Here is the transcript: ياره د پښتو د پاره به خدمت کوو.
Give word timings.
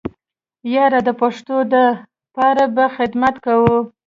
ياره 0.73 0.99
د 1.07 1.09
پښتو 1.21 1.55
د 1.73 1.75
پاره 2.35 2.65
به 2.75 2.85
خدمت 2.97 3.35
کوو. 3.45 3.77